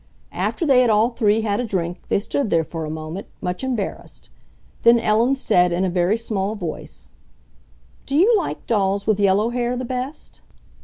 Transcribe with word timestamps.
After 0.33 0.65
they 0.65 0.81
had 0.81 0.89
all 0.89 1.09
three 1.11 1.41
had 1.41 1.59
a 1.59 1.63
drink 1.63 1.99
they 2.09 2.17
stood 2.17 2.49
there 2.49 2.63
for 2.63 2.85
a 2.85 2.89
moment, 2.89 3.27
much 3.39 3.63
embarrassed. 3.63 4.31
Then 4.81 4.97
Ellen 4.97 5.35
said, 5.35 5.71
in 5.71 5.85
a 5.85 5.91
very 5.91 6.17
small 6.17 6.55
voice, 6.55 7.11
"Do 8.07 8.15
you 8.15 8.35
like 8.35 8.65
dolls 8.65 9.05
with 9.05 9.19
yellow 9.19 9.51
hair 9.51 9.77
the 9.77 9.85
best?" 9.85 10.41